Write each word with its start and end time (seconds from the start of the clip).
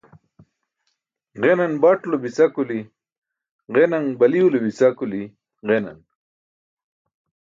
Ġenaṅ 1.43 1.73
baṭulo 1.81 2.15
bica 2.23 2.45
kuli 2.55 2.79
ġenaṅ, 3.75 4.05
balilo 4.19 4.57
bica 4.65 4.87
kuli 4.97 5.21
ġenaṅ. 5.67 5.99